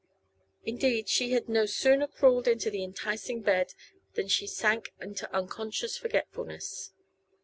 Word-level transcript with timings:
Indeed, 0.63 1.07
she 1.09 1.29
had 1.33 1.47
no 1.47 1.67
sooner 1.67 2.07
crawled 2.07 2.47
into 2.47 2.71
the 2.71 2.83
enticing 2.83 3.43
bed 3.43 3.75
than 4.15 4.27
she 4.29 4.47
sank 4.47 4.91
into 4.99 5.31
unconscious 5.31 5.95
forgetfulness. 5.95 6.91